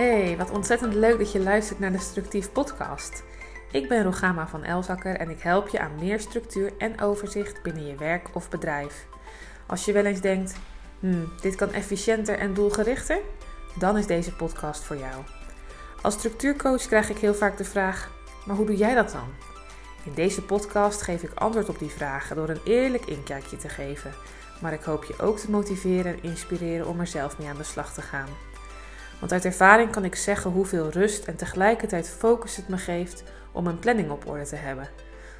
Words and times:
Hey, 0.00 0.36
wat 0.36 0.50
ontzettend 0.50 0.94
leuk 0.94 1.18
dat 1.18 1.32
je 1.32 1.40
luistert 1.40 1.78
naar 1.78 1.92
de 1.92 1.98
Structief 1.98 2.52
Podcast. 2.52 3.22
Ik 3.70 3.88
ben 3.88 4.02
Rogama 4.02 4.48
van 4.48 4.64
Elzakker 4.64 5.16
en 5.16 5.30
ik 5.30 5.40
help 5.40 5.68
je 5.68 5.80
aan 5.80 5.98
meer 5.98 6.20
structuur 6.20 6.72
en 6.78 7.00
overzicht 7.00 7.62
binnen 7.62 7.86
je 7.86 7.94
werk 7.94 8.28
of 8.32 8.50
bedrijf. 8.50 9.06
Als 9.66 9.84
je 9.84 9.92
wel 9.92 10.04
eens 10.04 10.20
denkt, 10.20 10.54
hmm, 11.00 11.32
dit 11.40 11.54
kan 11.54 11.72
efficiënter 11.72 12.38
en 12.38 12.54
doelgerichter, 12.54 13.18
dan 13.78 13.98
is 13.98 14.06
deze 14.06 14.32
podcast 14.32 14.82
voor 14.82 14.96
jou. 14.96 15.22
Als 16.02 16.14
structuurcoach 16.14 16.86
krijg 16.86 17.10
ik 17.10 17.18
heel 17.18 17.34
vaak 17.34 17.56
de 17.56 17.64
vraag: 17.64 18.10
maar 18.46 18.56
hoe 18.56 18.66
doe 18.66 18.76
jij 18.76 18.94
dat 18.94 19.12
dan? 19.12 19.28
In 20.04 20.14
deze 20.14 20.42
podcast 20.42 21.02
geef 21.02 21.22
ik 21.22 21.34
antwoord 21.34 21.68
op 21.68 21.78
die 21.78 21.90
vragen 21.90 22.36
door 22.36 22.48
een 22.48 22.64
eerlijk 22.64 23.04
inkijkje 23.04 23.56
te 23.56 23.68
geven. 23.68 24.12
Maar 24.60 24.72
ik 24.72 24.82
hoop 24.82 25.04
je 25.04 25.18
ook 25.18 25.38
te 25.38 25.50
motiveren 25.50 26.12
en 26.12 26.22
inspireren 26.22 26.86
om 26.86 27.00
er 27.00 27.06
zelf 27.06 27.38
mee 27.38 27.48
aan 27.48 27.56
de 27.56 27.62
slag 27.62 27.92
te 27.94 28.02
gaan. 28.02 28.28
Want 29.20 29.32
uit 29.32 29.44
ervaring 29.44 29.90
kan 29.90 30.04
ik 30.04 30.14
zeggen 30.14 30.50
hoeveel 30.50 30.90
rust 30.90 31.24
en 31.24 31.36
tegelijkertijd 31.36 32.08
focus 32.08 32.56
het 32.56 32.68
me 32.68 32.76
geeft 32.76 33.22
om 33.52 33.66
een 33.66 33.78
planning 33.78 34.10
op 34.10 34.28
orde 34.28 34.44
te 34.44 34.56
hebben. 34.56 34.88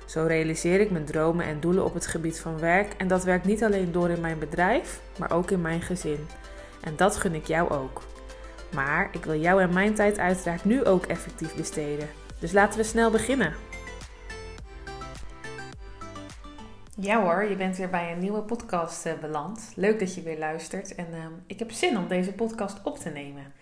Zo 0.07 0.25
realiseer 0.27 0.81
ik 0.81 0.91
mijn 0.91 1.05
dromen 1.05 1.47
en 1.47 1.61
doelen 1.61 1.85
op 1.85 1.95
het 1.95 2.07
gebied 2.07 2.41
van 2.41 2.59
werk 2.59 2.93
en 2.97 3.09
dat 3.09 3.25
werkt 3.25 3.45
niet 3.45 3.65
alleen 3.65 3.93
door 3.93 4.11
in 4.11 4.21
mijn 4.21 4.39
bedrijf, 4.39 5.01
maar 5.19 5.33
ook 5.33 5.51
in 5.51 5.61
mijn 5.61 5.83
gezin. 5.83 6.27
En 6.81 6.97
dat 6.97 7.17
gun 7.17 7.35
ik 7.35 7.47
jou 7.47 7.71
ook. 7.71 8.03
Maar 8.75 9.09
ik 9.13 9.25
wil 9.25 9.41
jou 9.41 9.63
en 9.63 9.73
mijn 9.73 9.95
tijd 9.95 10.19
uiteraard 10.19 10.65
nu 10.65 10.85
ook 10.85 11.07
effectief 11.07 11.55
besteden. 11.55 12.09
Dus 12.39 12.53
laten 12.53 12.79
we 12.79 12.85
snel 12.85 13.11
beginnen. 13.11 13.55
Ja 17.03 17.23
hoor, 17.23 17.45
je 17.45 17.57
bent 17.57 17.77
weer 17.77 17.91
bij 17.91 18.13
een 18.13 18.19
nieuwe 18.19 18.43
podcast 18.43 19.07
uh, 19.07 19.13
beland. 19.21 19.73
Leuk 19.77 19.99
dat 19.99 20.15
je 20.15 20.23
weer 20.23 20.39
luistert 20.39 20.95
en 20.95 21.07
uh, 21.11 21.25
ik 21.47 21.59
heb 21.59 21.71
zin 21.71 21.99
om 21.99 22.09
deze 22.09 22.33
podcast 22.33 22.83
op 22.83 22.99
te 22.99 23.11
nemen. 23.11 23.53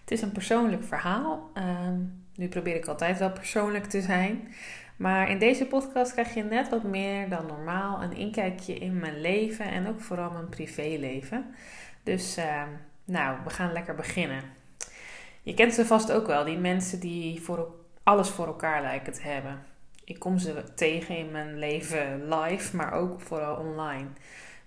Het 0.00 0.10
is 0.10 0.22
een 0.22 0.32
persoonlijk 0.32 0.84
verhaal. 0.84 1.50
Uh, 1.54 1.88
nu 2.34 2.48
probeer 2.48 2.74
ik 2.74 2.86
altijd 2.86 3.18
wel 3.18 3.30
persoonlijk 3.30 3.84
te 3.84 4.00
zijn. 4.00 4.54
Maar 4.96 5.30
in 5.30 5.38
deze 5.38 5.66
podcast 5.66 6.12
krijg 6.12 6.34
je 6.34 6.42
net 6.42 6.68
wat 6.68 6.82
meer 6.82 7.28
dan 7.28 7.46
normaal 7.46 8.02
een 8.02 8.16
inkijkje 8.16 8.74
in 8.74 8.98
mijn 8.98 9.20
leven 9.20 9.66
en 9.66 9.88
ook 9.88 10.00
vooral 10.00 10.30
mijn 10.30 10.48
privéleven. 10.48 11.54
Dus 12.02 12.36
ehm, 12.36 12.68
nou, 13.04 13.38
we 13.44 13.50
gaan 13.50 13.72
lekker 13.72 13.94
beginnen. 13.94 14.42
Je 15.42 15.54
kent 15.54 15.74
ze 15.74 15.86
vast 15.86 16.12
ook 16.12 16.26
wel, 16.26 16.44
die 16.44 16.58
mensen 16.58 17.00
die 17.00 17.42
voor 17.42 17.74
alles 18.02 18.28
voor 18.28 18.46
elkaar 18.46 18.82
lijken 18.82 19.12
te 19.12 19.22
hebben. 19.22 19.73
Ik 20.04 20.18
kom 20.18 20.38
ze 20.38 20.62
tegen 20.74 21.16
in 21.16 21.30
mijn 21.30 21.58
leven 21.58 22.28
live, 22.28 22.76
maar 22.76 22.92
ook 22.92 23.20
vooral 23.20 23.56
online. 23.56 24.06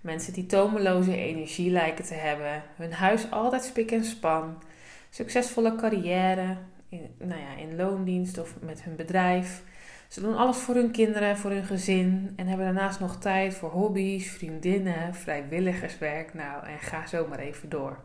Mensen 0.00 0.32
die 0.32 0.46
tomeloze 0.46 1.16
energie 1.16 1.70
lijken 1.70 2.04
te 2.04 2.14
hebben, 2.14 2.62
hun 2.76 2.92
huis 2.92 3.30
altijd 3.30 3.62
spik 3.62 3.90
en 3.90 4.04
span, 4.04 4.62
succesvolle 5.10 5.76
carrière, 5.76 6.56
in, 6.88 7.14
nou 7.18 7.40
ja, 7.40 7.56
in 7.56 7.76
loondienst 7.76 8.38
of 8.38 8.54
met 8.60 8.82
hun 8.82 8.96
bedrijf. 8.96 9.62
Ze 10.08 10.20
doen 10.20 10.36
alles 10.36 10.56
voor 10.56 10.74
hun 10.74 10.90
kinderen, 10.90 11.36
voor 11.36 11.50
hun 11.50 11.64
gezin 11.64 12.32
en 12.36 12.46
hebben 12.46 12.66
daarnaast 12.66 13.00
nog 13.00 13.18
tijd 13.18 13.54
voor 13.54 13.70
hobby's, 13.70 14.30
vriendinnen, 14.30 15.14
vrijwilligerswerk. 15.14 16.34
Nou, 16.34 16.66
en 16.66 16.78
ga 16.78 17.06
zo 17.06 17.26
maar 17.26 17.38
even 17.38 17.68
door. 17.68 17.98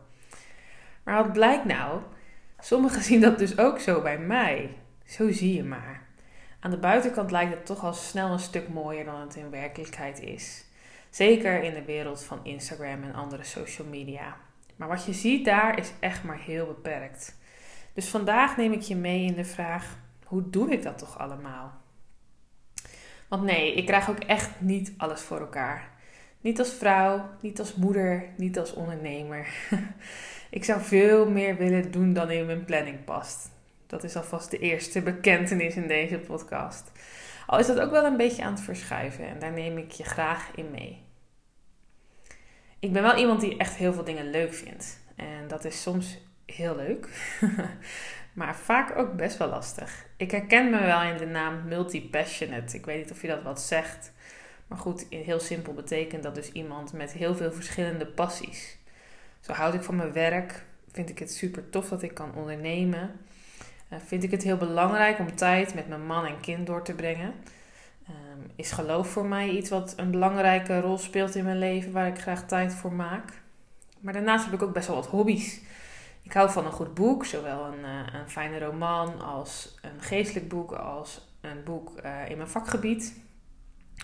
Maar 1.04 1.22
wat 1.22 1.32
blijkt 1.32 1.64
nou? 1.64 2.00
Sommigen 2.58 3.02
zien 3.10 3.20
dat 3.20 3.38
dus 3.38 3.58
ook 3.58 3.78
zo 3.78 4.00
bij 4.02 4.18
mij. 4.18 4.70
Zo 5.04 5.30
zie 5.30 5.54
je 5.54 5.64
maar. 5.64 6.03
Aan 6.64 6.70
de 6.70 6.76
buitenkant 6.76 7.30
lijkt 7.30 7.54
het 7.54 7.66
toch 7.66 7.84
al 7.84 7.92
snel 7.92 8.32
een 8.32 8.38
stuk 8.38 8.68
mooier 8.68 9.04
dan 9.04 9.20
het 9.20 9.36
in 9.36 9.50
werkelijkheid 9.50 10.20
is. 10.20 10.64
Zeker 11.10 11.62
in 11.62 11.74
de 11.74 11.84
wereld 11.84 12.24
van 12.24 12.38
Instagram 12.42 13.02
en 13.02 13.14
andere 13.14 13.44
social 13.44 13.86
media. 13.86 14.36
Maar 14.76 14.88
wat 14.88 15.04
je 15.04 15.12
ziet 15.12 15.44
daar 15.44 15.78
is 15.78 15.92
echt 16.00 16.22
maar 16.22 16.38
heel 16.38 16.66
beperkt. 16.66 17.38
Dus 17.92 18.08
vandaag 18.08 18.56
neem 18.56 18.72
ik 18.72 18.80
je 18.80 18.96
mee 18.96 19.24
in 19.24 19.34
de 19.34 19.44
vraag: 19.44 19.98
hoe 20.24 20.50
doe 20.50 20.72
ik 20.72 20.82
dat 20.82 20.98
toch 20.98 21.18
allemaal? 21.18 21.72
Want 23.28 23.42
nee, 23.42 23.74
ik 23.74 23.86
krijg 23.86 24.10
ook 24.10 24.18
echt 24.18 24.60
niet 24.60 24.92
alles 24.96 25.20
voor 25.20 25.40
elkaar. 25.40 25.90
Niet 26.40 26.58
als 26.58 26.72
vrouw, 26.72 27.28
niet 27.40 27.58
als 27.58 27.74
moeder, 27.74 28.24
niet 28.36 28.58
als 28.58 28.72
ondernemer. 28.72 29.46
ik 30.50 30.64
zou 30.64 30.80
veel 30.80 31.30
meer 31.30 31.56
willen 31.56 31.90
doen 31.90 32.12
dan 32.12 32.30
in 32.30 32.46
mijn 32.46 32.64
planning 32.64 33.04
past. 33.04 33.52
Dat 33.94 34.04
is 34.04 34.16
alvast 34.16 34.50
de 34.50 34.58
eerste 34.58 35.02
bekentenis 35.02 35.76
in 35.76 35.88
deze 35.88 36.18
podcast. 36.18 36.92
Al 37.46 37.58
is 37.58 37.66
dat 37.66 37.80
ook 37.80 37.90
wel 37.90 38.04
een 38.04 38.16
beetje 38.16 38.42
aan 38.44 38.52
het 38.52 38.62
verschuiven 38.62 39.26
en 39.26 39.38
daar 39.38 39.52
neem 39.52 39.78
ik 39.78 39.90
je 39.90 40.04
graag 40.04 40.50
in 40.54 40.70
mee. 40.70 41.02
Ik 42.78 42.92
ben 42.92 43.02
wel 43.02 43.16
iemand 43.16 43.40
die 43.40 43.56
echt 43.56 43.74
heel 43.74 43.92
veel 43.92 44.04
dingen 44.04 44.30
leuk 44.30 44.54
vindt. 44.54 45.00
En 45.16 45.48
dat 45.48 45.64
is 45.64 45.82
soms 45.82 46.18
heel 46.46 46.76
leuk, 46.76 47.08
maar 48.32 48.56
vaak 48.56 48.98
ook 48.98 49.16
best 49.16 49.36
wel 49.36 49.48
lastig. 49.48 50.06
Ik 50.16 50.30
herken 50.30 50.70
me 50.70 50.80
wel 50.80 51.02
in 51.02 51.16
de 51.16 51.26
naam 51.26 51.68
multi-passionate. 51.68 52.76
Ik 52.76 52.84
weet 52.84 53.02
niet 53.02 53.12
of 53.12 53.22
je 53.22 53.28
dat 53.28 53.42
wat 53.42 53.60
zegt. 53.60 54.12
Maar 54.66 54.78
goed, 54.78 55.06
heel 55.10 55.40
simpel 55.40 55.72
betekent 55.72 56.22
dat 56.22 56.34
dus 56.34 56.52
iemand 56.52 56.92
met 56.92 57.12
heel 57.12 57.34
veel 57.34 57.52
verschillende 57.52 58.06
passies. 58.06 58.78
Zo 59.40 59.52
houd 59.52 59.74
ik 59.74 59.82
van 59.82 59.96
mijn 59.96 60.12
werk. 60.12 60.64
Vind 60.92 61.10
ik 61.10 61.18
het 61.18 61.32
super 61.32 61.70
tof 61.70 61.88
dat 61.88 62.02
ik 62.02 62.14
kan 62.14 62.34
ondernemen. 62.34 63.10
Uh, 63.92 63.98
vind 64.06 64.22
ik 64.22 64.30
het 64.30 64.42
heel 64.42 64.56
belangrijk 64.56 65.18
om 65.18 65.36
tijd 65.36 65.74
met 65.74 65.88
mijn 65.88 66.06
man 66.06 66.26
en 66.26 66.40
kind 66.40 66.66
door 66.66 66.82
te 66.82 66.94
brengen. 66.94 67.34
Um, 68.08 68.50
is 68.56 68.72
geloof 68.72 69.08
voor 69.08 69.26
mij 69.26 69.48
iets 69.48 69.70
wat 69.70 69.92
een 69.96 70.10
belangrijke 70.10 70.80
rol 70.80 70.98
speelt 70.98 71.34
in 71.34 71.44
mijn 71.44 71.58
leven, 71.58 71.92
waar 71.92 72.06
ik 72.06 72.18
graag 72.18 72.46
tijd 72.46 72.74
voor 72.74 72.92
maak. 72.92 73.42
Maar 74.00 74.12
daarnaast 74.12 74.44
heb 74.44 74.54
ik 74.54 74.62
ook 74.62 74.72
best 74.72 74.86
wel 74.86 74.96
wat 74.96 75.06
hobby's. 75.06 75.60
Ik 76.22 76.32
hou 76.32 76.50
van 76.50 76.66
een 76.66 76.72
goed 76.72 76.94
boek, 76.94 77.24
zowel 77.24 77.64
een, 77.64 77.78
uh, 77.78 78.20
een 78.20 78.30
fijne 78.30 78.58
roman 78.58 79.20
als 79.20 79.74
een 79.82 80.00
geestelijk 80.00 80.48
boek, 80.48 80.72
als 80.72 81.20
een 81.40 81.62
boek 81.64 81.92
uh, 82.04 82.30
in 82.30 82.36
mijn 82.36 82.48
vakgebied. 82.48 83.18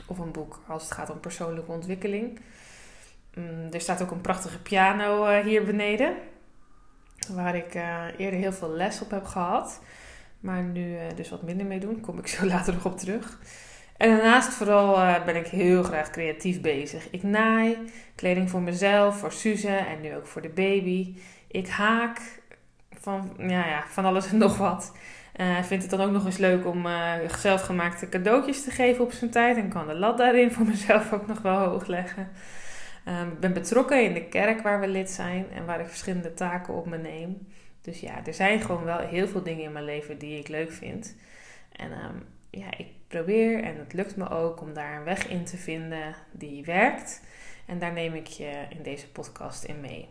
Of 0.06 0.18
een 0.18 0.32
boek 0.32 0.62
als 0.66 0.82
het 0.82 0.92
gaat 0.92 1.10
om 1.10 1.20
persoonlijke 1.20 1.72
ontwikkeling. 1.72 2.40
Um, 3.38 3.72
er 3.72 3.80
staat 3.80 4.02
ook 4.02 4.10
een 4.10 4.20
prachtige 4.20 4.58
piano 4.58 5.42
hier 5.42 5.64
beneden. 5.64 6.14
Waar 7.34 7.56
ik 7.56 7.74
eerder 8.16 8.40
heel 8.40 8.52
veel 8.52 8.70
les 8.70 9.00
op 9.00 9.10
heb 9.10 9.24
gehad. 9.24 9.80
Maar 10.40 10.62
nu 10.62 10.96
dus 11.14 11.30
wat 11.30 11.42
minder 11.42 11.66
mee 11.66 11.80
doen. 11.80 12.00
Kom 12.00 12.18
ik 12.18 12.26
zo 12.26 12.46
later 12.54 12.74
nog 12.74 12.84
op 12.84 12.98
terug. 12.98 13.38
En 13.96 14.10
daarnaast 14.10 14.48
vooral 14.48 15.22
ben 15.24 15.36
ik 15.36 15.46
heel 15.46 15.82
graag 15.82 16.10
creatief 16.10 16.60
bezig. 16.60 17.10
Ik 17.10 17.22
naai 17.22 17.78
kleding 18.14 18.50
voor 18.50 18.60
mezelf, 18.60 19.18
voor 19.18 19.32
Suze 19.32 19.76
en 19.76 20.00
nu 20.00 20.16
ook 20.16 20.26
voor 20.26 20.42
de 20.42 20.48
baby. 20.48 21.14
Ik 21.48 21.68
haak 21.68 22.20
van, 23.00 23.34
ja, 23.38 23.66
ja, 23.66 23.84
van 23.88 24.04
alles 24.04 24.30
en 24.30 24.38
nog 24.46 24.56
wat. 24.56 24.92
Uh, 25.36 25.62
vind 25.62 25.82
het 25.82 25.90
dan 25.90 26.00
ook 26.00 26.10
nog 26.10 26.24
eens 26.24 26.36
leuk 26.36 26.66
om 26.66 26.86
zelfgemaakte 27.38 28.08
cadeautjes 28.08 28.64
te 28.64 28.70
geven 28.70 29.04
op 29.04 29.12
zijn 29.12 29.30
tijd. 29.30 29.56
En 29.56 29.68
kan 29.68 29.86
de 29.86 29.94
lat 29.94 30.18
daarin 30.18 30.52
voor 30.52 30.66
mezelf 30.66 31.12
ook 31.12 31.26
nog 31.26 31.42
wel 31.42 31.58
hoog 31.58 31.86
leggen. 31.86 32.28
Uh, 33.08 33.20
ik 33.20 33.40
ben 33.40 33.52
betrokken 33.52 34.04
in 34.04 34.14
de 34.14 34.24
kerk 34.24 34.62
waar 34.62 34.80
we 34.80 34.88
lid 34.88 35.10
zijn 35.10 35.50
en 35.50 35.66
waar 35.66 35.80
ik 35.80 35.86
verschillende 35.86 36.34
taken 36.34 36.74
op 36.74 36.86
me 36.86 36.98
neem. 36.98 37.48
Dus 37.80 38.00
ja, 38.00 38.26
er 38.26 38.34
zijn 38.34 38.60
gewoon 38.60 38.84
wel 38.84 38.98
heel 38.98 39.28
veel 39.28 39.42
dingen 39.42 39.64
in 39.64 39.72
mijn 39.72 39.84
leven 39.84 40.18
die 40.18 40.38
ik 40.38 40.48
leuk 40.48 40.72
vind. 40.72 41.16
En 41.72 41.92
um, 41.92 42.24
ja, 42.50 42.76
ik 42.76 42.86
probeer 43.08 43.62
en 43.62 43.78
het 43.78 43.92
lukt 43.92 44.16
me 44.16 44.28
ook 44.28 44.60
om 44.60 44.74
daar 44.74 44.96
een 44.96 45.04
weg 45.04 45.28
in 45.28 45.44
te 45.44 45.56
vinden 45.56 46.14
die 46.32 46.64
werkt. 46.64 47.22
En 47.66 47.78
daar 47.78 47.92
neem 47.92 48.14
ik 48.14 48.26
je 48.26 48.66
in 48.68 48.82
deze 48.82 49.10
podcast 49.10 49.64
in 49.64 49.80
mee. 49.80 50.08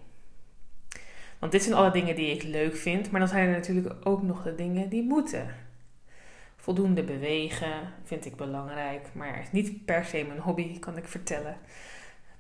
Want 1.40 1.52
dit 1.52 1.64
zijn 1.64 1.76
alle 1.76 1.92
dingen 1.92 2.16
die 2.16 2.36
ik 2.36 2.44
leuk 2.44 2.76
vind, 2.76 3.12
maar 3.12 3.20
dan 3.20 3.30
zijn 3.30 3.48
er 3.48 3.54
natuurlijk 3.54 3.96
ook 4.04 4.22
nog 4.22 4.44
de 4.44 4.56
dingen 4.56 4.90
die 4.90 5.04
moeten. 5.04 5.56
Voldoende 6.56 7.04
bewegen 7.04 7.94
vind 8.04 8.26
ik 8.26 8.36
belangrijk, 8.36 9.08
maar 9.14 9.48
niet 9.52 9.86
per 9.86 10.06
se 10.06 10.24
mijn 10.28 10.40
hobby, 10.40 10.80
kan 10.80 10.98
ik 10.98 11.08
vertellen. 11.08 11.58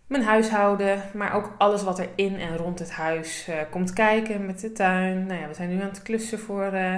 Mijn 0.09 0.23
huishouden, 0.23 1.03
maar 1.13 1.33
ook 1.33 1.56
alles 1.57 1.83
wat 1.83 2.00
er 2.00 2.09
in 2.15 2.39
en 2.39 2.57
rond 2.57 2.79
het 2.79 2.91
huis 2.91 3.50
uh, 3.50 3.56
komt 3.69 3.94
kijken 3.94 4.45
met 4.45 4.59
de 4.59 4.71
tuin. 4.71 5.25
Nou 5.25 5.39
ja, 5.41 5.47
we 5.47 5.53
zijn 5.53 5.69
nu 5.69 5.81
aan 5.81 5.88
het 5.88 6.01
klussen 6.01 6.39
voor 6.39 6.73
uh, 6.73 6.94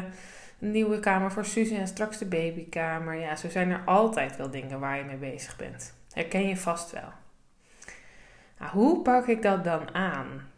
een 0.60 0.72
nieuwe 0.72 1.00
kamer 1.00 1.32
voor 1.32 1.46
Suze 1.46 1.76
en 1.76 1.88
straks 1.88 2.18
de 2.18 2.26
babykamer. 2.26 3.16
Ja, 3.16 3.36
zo 3.36 3.50
zijn 3.50 3.70
er 3.70 3.82
altijd 3.86 4.38
wel 4.38 4.50
dingen 4.50 4.80
waar 4.80 4.98
je 4.98 5.04
mee 5.04 5.18
bezig 5.18 5.56
bent. 5.56 5.94
Herken 6.12 6.48
je 6.48 6.58
vast 6.58 6.92
wel. 6.92 7.12
Nou, 8.60 8.72
hoe 8.72 9.02
pak 9.02 9.28
ik 9.28 9.42
dat 9.42 9.64
dan 9.64 9.94
aan? 9.94 10.50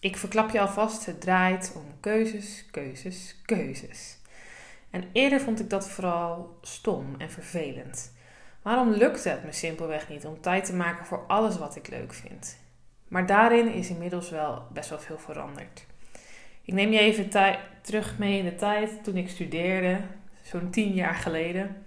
Ik 0.00 0.16
verklap 0.16 0.50
je 0.50 0.60
alvast, 0.60 1.06
het 1.06 1.20
draait 1.20 1.72
om 1.76 1.84
keuzes, 2.00 2.66
keuzes, 2.70 3.36
keuzes. 3.44 4.18
En 4.90 5.04
eerder 5.12 5.40
vond 5.40 5.60
ik 5.60 5.70
dat 5.70 5.90
vooral 5.90 6.58
stom 6.62 7.14
en 7.18 7.30
vervelend. 7.30 8.12
Waarom 8.62 8.90
lukte 8.90 9.28
het 9.28 9.44
me 9.44 9.52
simpelweg 9.52 10.08
niet 10.08 10.26
om 10.26 10.40
tijd 10.40 10.64
te 10.64 10.74
maken 10.74 11.06
voor 11.06 11.24
alles 11.26 11.58
wat 11.58 11.76
ik 11.76 11.88
leuk 11.88 12.12
vind? 12.12 12.58
Maar 13.08 13.26
daarin 13.26 13.72
is 13.72 13.88
inmiddels 13.88 14.30
wel 14.30 14.66
best 14.72 14.90
wel 14.90 14.98
veel 14.98 15.18
veranderd. 15.18 15.86
Ik 16.62 16.74
neem 16.74 16.92
je 16.92 16.98
even 16.98 17.30
terug 17.82 18.18
mee 18.18 18.38
in 18.38 18.44
de 18.44 18.54
tijd 18.54 19.04
toen 19.04 19.16
ik 19.16 19.28
studeerde, 19.28 20.00
zo'n 20.42 20.70
tien 20.70 20.92
jaar 20.92 21.14
geleden. 21.14 21.84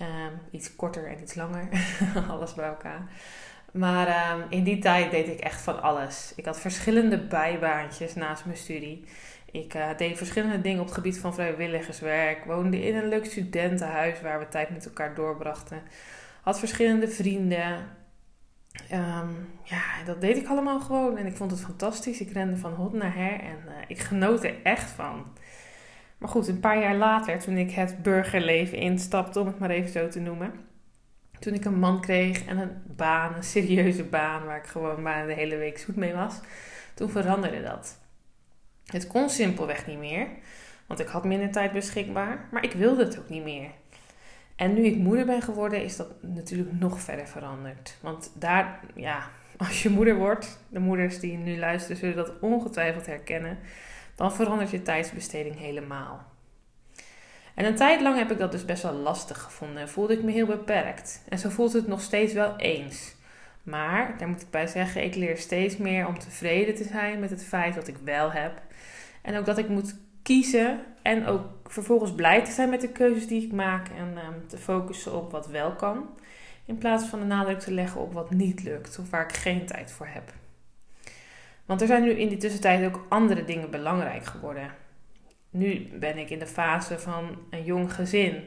Um, 0.00 0.40
iets 0.50 0.76
korter 0.76 1.06
en 1.08 1.22
iets 1.22 1.34
langer, 1.34 1.68
alles 2.30 2.54
bij 2.54 2.68
elkaar. 2.68 3.08
Maar 3.72 4.06
ehm, 4.06 4.40
in 4.48 4.64
die 4.64 4.78
tijd 4.78 5.10
deed 5.10 5.28
ik 5.28 5.40
echt 5.40 5.60
van 5.60 5.82
alles. 5.82 6.32
Ik 6.36 6.44
had 6.44 6.60
verschillende 6.60 7.18
bijbaantjes 7.18 8.14
naast 8.14 8.44
mijn 8.44 8.56
studie. 8.56 9.04
Ik 9.50 9.74
uh, 9.74 9.96
deed 9.96 10.16
verschillende 10.16 10.60
dingen 10.60 10.80
op 10.80 10.86
het 10.86 10.94
gebied 10.94 11.18
van 11.18 11.34
vrijwilligerswerk. 11.34 12.44
Woonde 12.44 12.86
in 12.86 12.96
een 12.96 13.08
leuk 13.08 13.24
studentenhuis 13.24 14.20
waar 14.20 14.38
we 14.38 14.48
tijd 14.48 14.70
met 14.70 14.86
elkaar 14.86 15.14
doorbrachten. 15.14 15.82
Had 16.42 16.58
verschillende 16.58 17.08
vrienden. 17.08 18.00
Um, 18.92 19.48
ja, 19.62 19.82
dat 20.04 20.20
deed 20.20 20.36
ik 20.36 20.46
allemaal 20.46 20.80
gewoon. 20.80 21.16
En 21.16 21.26
ik 21.26 21.36
vond 21.36 21.50
het 21.50 21.60
fantastisch. 21.60 22.20
Ik 22.20 22.32
rende 22.32 22.56
van 22.56 22.72
hot 22.72 22.92
naar 22.92 23.14
her 23.14 23.40
en 23.40 23.58
uh, 23.66 23.72
ik 23.86 23.98
genoot 23.98 24.44
er 24.44 24.54
echt 24.62 24.90
van. 24.90 25.24
Maar 26.18 26.28
goed, 26.28 26.48
een 26.48 26.60
paar 26.60 26.80
jaar 26.80 26.96
later, 26.96 27.38
toen 27.38 27.56
ik 27.56 27.70
het 27.70 28.02
burgerleven 28.02 28.78
instapte, 28.78 29.40
om 29.40 29.46
het 29.46 29.58
maar 29.58 29.70
even 29.70 29.90
zo 29.90 30.08
te 30.08 30.20
noemen. 30.20 30.52
Toen 31.42 31.54
ik 31.54 31.64
een 31.64 31.78
man 31.78 32.00
kreeg 32.00 32.44
en 32.44 32.58
een 32.58 32.82
baan, 32.96 33.34
een 33.34 33.42
serieuze 33.42 34.04
baan, 34.04 34.44
waar 34.44 34.56
ik 34.56 34.66
gewoon 34.66 35.02
maar 35.02 35.26
de 35.26 35.32
hele 35.32 35.56
week 35.56 35.78
zoet 35.78 35.96
mee 35.96 36.12
was. 36.12 36.40
Toen 36.94 37.10
veranderde 37.10 37.62
dat. 37.62 37.98
Het 38.86 39.06
kon 39.06 39.30
simpelweg 39.30 39.86
niet 39.86 39.98
meer, 39.98 40.26
want 40.86 41.00
ik 41.00 41.06
had 41.06 41.24
minder 41.24 41.50
tijd 41.50 41.72
beschikbaar, 41.72 42.48
maar 42.50 42.64
ik 42.64 42.72
wilde 42.72 43.04
het 43.04 43.18
ook 43.18 43.28
niet 43.28 43.44
meer. 43.44 43.70
En 44.56 44.74
nu 44.74 44.84
ik 44.84 44.96
moeder 44.96 45.26
ben 45.26 45.42
geworden, 45.42 45.84
is 45.84 45.96
dat 45.96 46.22
natuurlijk 46.22 46.72
nog 46.72 47.00
verder 47.00 47.26
veranderd. 47.26 47.96
Want 48.00 48.32
daar, 48.34 48.80
ja, 48.94 49.30
als 49.66 49.82
je 49.82 49.90
moeder 49.90 50.16
wordt, 50.16 50.58
de 50.68 50.80
moeders 50.80 51.20
die 51.20 51.36
nu 51.36 51.58
luisteren 51.58 51.96
zullen 51.96 52.16
dat 52.16 52.40
ongetwijfeld 52.40 53.06
herkennen, 53.06 53.58
dan 54.14 54.32
verandert 54.32 54.70
je 54.70 54.82
tijdsbesteding 54.82 55.58
helemaal. 55.58 56.31
En 57.54 57.64
een 57.64 57.76
tijd 57.76 58.00
lang 58.00 58.16
heb 58.16 58.30
ik 58.30 58.38
dat 58.38 58.52
dus 58.52 58.64
best 58.64 58.82
wel 58.82 58.92
lastig 58.92 59.42
gevonden 59.42 59.82
en 59.82 59.88
voelde 59.88 60.12
ik 60.12 60.22
me 60.22 60.30
heel 60.30 60.46
beperkt. 60.46 61.22
En 61.28 61.38
zo 61.38 61.48
voelt 61.48 61.72
het 61.72 61.86
nog 61.86 62.00
steeds 62.00 62.32
wel 62.32 62.56
eens. 62.56 63.14
Maar, 63.62 64.14
daar 64.18 64.28
moet 64.28 64.42
ik 64.42 64.50
bij 64.50 64.66
zeggen, 64.66 65.04
ik 65.04 65.14
leer 65.14 65.36
steeds 65.38 65.76
meer 65.76 66.06
om 66.06 66.18
tevreden 66.18 66.74
te 66.74 66.84
zijn 66.84 67.20
met 67.20 67.30
het 67.30 67.44
feit 67.44 67.74
dat 67.74 67.88
ik 67.88 67.96
wel 68.04 68.32
heb. 68.32 68.62
En 69.22 69.36
ook 69.36 69.44
dat 69.44 69.58
ik 69.58 69.68
moet 69.68 69.94
kiezen 70.22 70.80
en 71.02 71.26
ook 71.26 71.44
vervolgens 71.64 72.14
blij 72.14 72.44
te 72.44 72.50
zijn 72.50 72.70
met 72.70 72.80
de 72.80 72.88
keuzes 72.88 73.26
die 73.26 73.44
ik 73.44 73.52
maak 73.52 73.88
en 73.88 74.18
um, 74.26 74.46
te 74.48 74.58
focussen 74.58 75.16
op 75.16 75.30
wat 75.30 75.46
wel 75.46 75.72
kan. 75.72 76.08
In 76.64 76.78
plaats 76.78 77.04
van 77.04 77.18
de 77.20 77.26
nadruk 77.26 77.58
te 77.58 77.72
leggen 77.72 78.00
op 78.00 78.12
wat 78.12 78.30
niet 78.30 78.62
lukt 78.62 78.98
of 78.98 79.10
waar 79.10 79.24
ik 79.24 79.32
geen 79.32 79.66
tijd 79.66 79.90
voor 79.90 80.06
heb. 80.06 80.32
Want 81.66 81.80
er 81.80 81.86
zijn 81.86 82.02
nu 82.02 82.10
in 82.10 82.28
die 82.28 82.38
tussentijd 82.38 82.94
ook 82.94 83.06
andere 83.08 83.44
dingen 83.44 83.70
belangrijk 83.70 84.24
geworden. 84.24 84.70
Nu 85.52 85.88
ben 85.98 86.18
ik 86.18 86.30
in 86.30 86.38
de 86.38 86.46
fase 86.46 86.98
van 86.98 87.36
een 87.50 87.64
jong 87.64 87.94
gezin. 87.94 88.44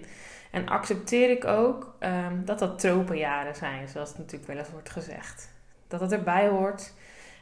En 0.51 0.67
accepteer 0.67 1.29
ik 1.29 1.45
ook 1.45 1.95
um, 1.99 2.45
dat 2.45 2.59
dat 2.59 2.79
tropenjaren 2.79 3.55
zijn, 3.55 3.87
zoals 3.87 4.09
het 4.09 4.17
natuurlijk 4.17 4.47
wel 4.47 4.57
eens 4.57 4.71
wordt 4.71 4.89
gezegd. 4.89 5.51
Dat 5.87 5.99
dat 5.99 6.11
erbij 6.11 6.47
hoort. 6.47 6.93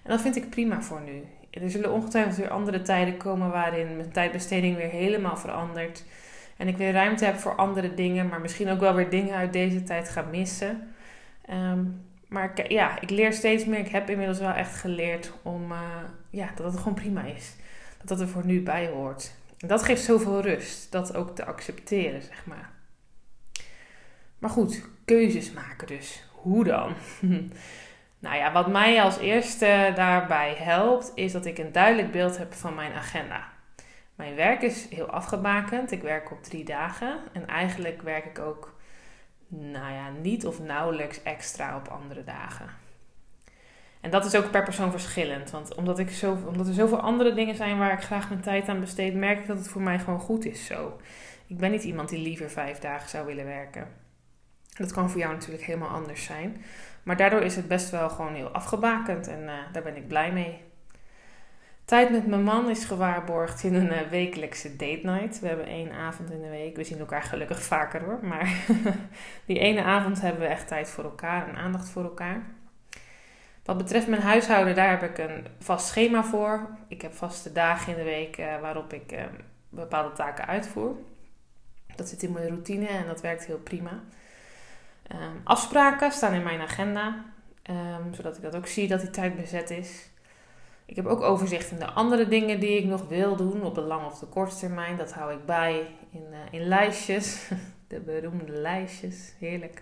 En 0.04 0.10
dat 0.10 0.22
vind 0.22 0.36
ik 0.36 0.50
prima 0.50 0.82
voor 0.82 1.02
nu. 1.02 1.24
Er 1.52 1.70
zullen 1.70 1.92
ongetwijfeld 1.92 2.36
weer 2.36 2.50
andere 2.50 2.82
tijden 2.82 3.18
komen 3.18 3.52
waarin 3.52 3.96
mijn 3.96 4.12
tijdbesteding 4.12 4.76
weer 4.76 4.90
helemaal 4.90 5.38
verandert. 5.38 6.04
En 6.58 6.68
ik 6.68 6.78
weer 6.78 6.92
ruimte 6.92 7.26
heb 7.26 7.36
voor 7.36 7.56
andere 7.56 7.94
dingen, 7.94 8.28
maar 8.28 8.42
misschien 8.42 8.70
ook 8.70 8.80
wel 8.80 8.94
weer 8.94 9.10
dingen 9.10 9.36
uit 9.36 9.54
deze 9.54 9.84
tijd 9.84 10.10
ga 10.10 10.22
missen. 10.32 10.94
Um, 11.50 12.02
maar 12.28 12.54
ja, 12.68 13.02
ik 13.02 13.10
leer 13.10 13.34
steeds 13.34 13.66
meer. 13.66 13.80
Ik 13.80 13.88
heb 13.88 14.10
inmiddels 14.10 14.40
wel 14.40 14.54
echt 14.54 14.76
geleerd 14.76 15.32
om, 15.42 15.72
uh, 15.72 15.80
ja, 16.30 16.50
dat 16.56 16.66
het 16.66 16.78
gewoon 16.78 16.94
prima 16.94 17.24
is. 17.24 17.56
Dat 17.98 18.08
dat 18.08 18.20
er 18.20 18.28
voor 18.28 18.46
nu 18.46 18.62
bij 18.62 18.88
hoort. 18.88 19.32
Dat 19.68 19.84
geeft 19.84 20.04
zoveel 20.04 20.42
rust. 20.42 20.92
Dat 20.92 21.16
ook 21.16 21.36
te 21.36 21.46
accepteren, 21.46 22.22
zeg 22.22 22.46
maar. 22.46 22.72
Maar 24.38 24.50
goed, 24.50 24.82
keuzes 25.06 25.52
maken 25.52 25.88
dus. 25.88 26.24
Hoe 26.32 26.64
dan? 26.64 26.94
nou 28.20 28.36
ja, 28.36 28.52
wat 28.52 28.68
mij 28.68 29.02
als 29.02 29.18
eerste 29.18 29.92
daarbij 29.96 30.54
helpt, 30.54 31.12
is 31.16 31.32
dat 31.32 31.46
ik 31.46 31.58
een 31.58 31.72
duidelijk 31.72 32.12
beeld 32.12 32.38
heb 32.38 32.54
van 32.54 32.76
mijn 32.76 32.94
agenda. 32.94 33.52
Mijn 34.16 34.36
werk 34.36 34.62
is 34.62 34.90
heel 34.90 35.10
afgebakend. 35.10 35.92
Ik 35.92 36.02
werk 36.02 36.32
op 36.32 36.44
drie 36.44 36.66
dagen. 36.66 37.20
En 37.34 37.48
eigenlijk 37.48 38.02
werk 38.02 38.26
ik 38.26 38.40
ook 38.40 38.76
nou 39.48 39.94
ja, 39.94 40.10
niet 40.10 40.46
of 40.46 40.60
nauwelijks 40.60 41.24
extra 41.24 41.76
op 41.76 41.88
andere 41.88 42.24
dagen. 42.24 42.83
En 44.04 44.10
dat 44.10 44.26
is 44.26 44.36
ook 44.36 44.52
per 44.52 44.64
persoon 44.64 44.92
verschillend. 44.92 45.52
Want 45.52 45.76
omdat, 45.76 46.00
ik 46.00 46.22
omdat 46.48 46.68
er 46.68 46.74
zoveel 46.74 47.00
andere 47.00 47.34
dingen 47.34 47.56
zijn 47.56 47.78
waar 47.78 47.94
ik 47.94 48.02
graag 48.04 48.30
mijn 48.30 48.42
tijd 48.42 48.68
aan 48.68 48.80
besteed, 48.80 49.14
merk 49.16 49.40
ik 49.40 49.48
dat 49.48 49.58
het 49.58 49.68
voor 49.68 49.82
mij 49.82 50.00
gewoon 50.00 50.20
goed 50.20 50.46
is 50.46 50.66
zo. 50.66 51.00
Ik 51.48 51.58
ben 51.58 51.72
niet 51.72 51.84
iemand 51.84 52.10
die 52.10 52.20
liever 52.20 52.50
vijf 52.50 52.80
dagen 52.80 53.10
zou 53.10 53.26
willen 53.26 53.46
werken. 53.46 53.88
Dat 54.78 54.92
kan 54.92 55.10
voor 55.10 55.20
jou 55.20 55.34
natuurlijk 55.34 55.64
helemaal 55.64 55.90
anders 55.90 56.24
zijn. 56.24 56.64
Maar 57.04 57.18
daardoor 57.18 57.42
is 57.42 57.56
het 57.56 57.68
best 57.68 57.90
wel 57.90 58.10
gewoon 58.10 58.34
heel 58.34 58.50
afgebakend 58.50 59.28
en 59.28 59.44
uh, 59.44 59.54
daar 59.72 59.84
ben 59.84 59.96
ik 59.96 60.08
blij 60.08 60.32
mee. 60.32 60.62
Tijd 61.86 62.12
met 62.12 62.28
mijn 62.28 62.44
man 62.44 62.70
is 62.70 62.86
gewaarborgd 62.86 63.64
in 63.64 63.74
een 63.74 63.92
uh, 63.92 64.02
wekelijkse 64.10 64.76
date 64.76 65.02
night. 65.04 65.40
We 65.40 65.48
hebben 65.48 65.66
één 65.66 65.92
avond 65.92 66.32
in 66.32 66.42
de 66.42 66.50
week. 66.50 66.76
We 66.76 66.84
zien 66.84 67.00
elkaar 67.00 67.24
gelukkig 67.24 67.64
vaker 67.64 68.04
hoor. 68.04 68.20
Maar 68.22 68.54
die 69.46 69.60
ene 69.60 69.84
avond 69.84 70.22
hebben 70.22 70.42
we 70.42 70.48
echt 70.48 70.68
tijd 70.68 70.90
voor 70.90 71.04
elkaar 71.04 71.48
en 71.48 71.56
aandacht 71.56 71.90
voor 71.90 72.04
elkaar. 72.04 72.44
Wat 73.64 73.78
betreft 73.78 74.08
mijn 74.08 74.22
huishouden, 74.22 74.76
daar 74.76 74.90
heb 74.90 75.10
ik 75.10 75.18
een 75.18 75.48
vast 75.60 75.88
schema 75.88 76.24
voor. 76.24 76.70
Ik 76.88 77.02
heb 77.02 77.14
vaste 77.14 77.52
dagen 77.52 77.92
in 77.92 77.98
de 77.98 78.04
week 78.04 78.38
uh, 78.38 78.60
waarop 78.62 78.94
ik 78.94 79.12
uh, 79.12 79.24
bepaalde 79.70 80.16
taken 80.16 80.48
uitvoer. 80.48 80.96
Dat 81.96 82.10
zit 82.10 82.24
in 82.24 82.32
mijn 82.32 82.48
routine 82.48 82.88
en 82.88 83.08
dat 83.08 83.22
werkt 83.22 83.46
heel 83.46 83.60
prima. 83.60 84.04
Um, 85.12 85.42
afspraken 85.44 86.12
staan 86.12 86.34
in 86.34 86.44
mijn 86.44 86.62
agenda, 86.62 87.26
um, 87.70 88.14
zodat 88.14 88.38
ik 88.38 88.42
dat 88.42 88.56
ook 88.56 88.68
zie 88.68 88.88
dat 88.88 89.02
die 89.02 89.10
tijd 89.10 89.36
bezet 89.36 89.70
is. 89.70 90.10
Ik 90.86 90.96
heb 90.96 91.06
ook 91.06 91.22
overzicht 91.22 91.72
in 91.72 91.80
de 91.80 91.92
andere 91.92 92.28
dingen 92.28 92.60
die 92.60 92.78
ik 92.78 92.86
nog 92.86 93.08
wil 93.08 93.36
doen 93.36 93.64
op 93.64 93.76
de 93.76 93.82
lange 93.82 94.06
of 94.06 94.20
de 94.20 94.26
korte 94.26 94.56
termijn. 94.56 94.98
Dat 94.98 95.14
hou 95.14 95.34
ik 95.34 95.46
bij 95.46 95.88
in, 96.12 96.26
uh, 96.32 96.38
in 96.52 96.68
lijstjes. 96.68 97.50
De 97.88 98.00
beroemde 98.00 98.52
lijstjes. 98.52 99.34
Heerlijk. 99.40 99.82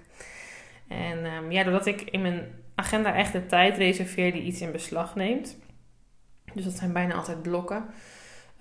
En 0.87 1.25
um, 1.25 1.51
ja, 1.51 1.63
doordat 1.63 1.85
ik 1.85 2.01
in 2.01 2.21
mijn 2.21 2.60
agenda 2.81 3.15
echt 3.15 3.31
de 3.31 3.45
tijd 3.45 3.77
reserveer 3.77 4.31
die 4.31 4.41
iets 4.41 4.61
in 4.61 4.71
beslag 4.71 5.15
neemt. 5.15 5.57
Dus 6.53 6.63
dat 6.63 6.73
zijn 6.73 6.93
bijna 6.93 7.13
altijd 7.13 7.41
blokken. 7.41 7.85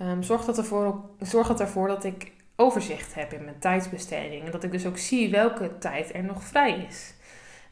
Um, 0.01 0.23
zorgt, 0.23 0.47
dat 0.47 0.59
ervoor, 0.59 1.05
zorgt 1.21 1.49
dat 1.49 1.61
ervoor 1.61 1.89
dat 1.89 2.05
ik 2.05 2.33
overzicht 2.57 3.15
heb 3.15 3.33
in 3.33 3.45
mijn 3.45 3.59
tijdsbesteding. 3.59 4.45
En 4.45 4.51
dat 4.51 4.65
ik 4.65 4.71
dus 4.71 4.87
ook 4.87 4.99
zie 4.99 5.31
welke 5.31 5.79
tijd 5.79 6.15
er 6.15 6.25
nog 6.25 6.43
vrij 6.43 6.87
is. 6.89 7.15